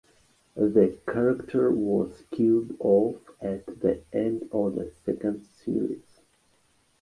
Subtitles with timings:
[0.55, 6.21] The character was killed off at the end of the second series.